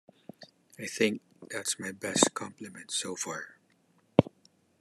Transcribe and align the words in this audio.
I 0.79 0.87
think 0.87 1.21
that's 1.51 1.79
my 1.79 1.91
best 1.91 2.33
compliment 2.33 2.89
so 2.89 3.15
far. 3.15 3.59